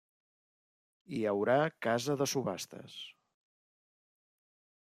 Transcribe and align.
Hi 1.17 1.19
haurà 1.33 1.57
casa 1.87 2.17
de 2.23 2.29
subhastes. 2.33 2.99